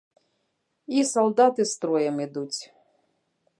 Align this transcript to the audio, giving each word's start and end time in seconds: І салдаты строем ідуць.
І 1.01 1.03
салдаты 1.09 1.61
строем 1.73 2.15
ідуць. 2.25 2.59